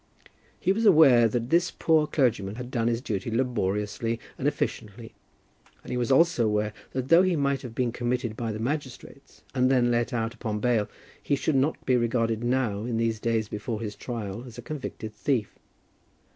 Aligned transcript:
He 0.59 0.71
was 0.73 0.83
aware 0.87 1.27
that 1.27 1.51
this 1.51 1.69
poor 1.69 2.07
clergyman 2.07 2.55
had 2.55 2.71
done 2.71 2.87
his 2.87 3.01
duty 3.01 3.29
laboriously 3.29 4.19
and 4.35 4.47
efficiently, 4.47 5.13
and 5.83 5.91
he 5.91 5.95
was 5.97 6.11
also 6.11 6.47
aware 6.47 6.73
that 6.93 7.09
though 7.09 7.21
he 7.21 7.35
might 7.35 7.61
have 7.61 7.75
been 7.75 7.91
committed 7.91 8.35
by 8.35 8.51
the 8.51 8.57
magistrates, 8.57 9.43
and 9.53 9.69
then 9.69 9.91
let 9.91 10.11
out 10.11 10.33
upon 10.33 10.59
bail, 10.59 10.89
he 11.21 11.35
should 11.35 11.53
not 11.55 11.85
be 11.85 11.95
regarded 11.97 12.43
now, 12.43 12.79
in 12.81 12.97
these 12.97 13.19
days 13.19 13.47
before 13.47 13.79
his 13.79 13.95
trial, 13.95 14.43
as 14.47 14.57
a 14.57 14.63
convicted 14.63 15.13
thief. 15.13 15.53